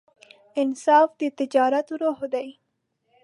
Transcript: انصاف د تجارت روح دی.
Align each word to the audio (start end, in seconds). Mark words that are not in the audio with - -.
انصاف 0.61 1.09
د 1.19 1.21
تجارت 1.39 1.87
روح 2.01 2.19
دی. 2.33 2.49